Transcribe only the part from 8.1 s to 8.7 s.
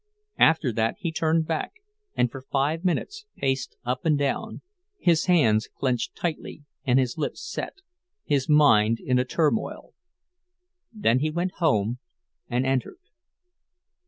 his